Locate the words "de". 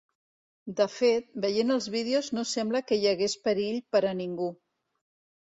0.77-0.87